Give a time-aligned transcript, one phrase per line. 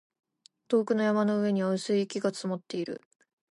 [0.67, 3.03] 遠くの山の上には薄い雪が積もっている